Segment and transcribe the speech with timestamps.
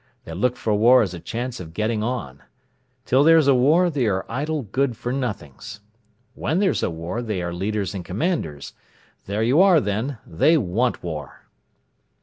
[0.23, 2.41] They look for war as a chance of getting on.
[3.05, 5.79] Till there's a war they are idle good for nothings.
[6.33, 8.73] When there's a war, they are leaders and commanders.
[9.27, 11.41] There you are, then—they want war!"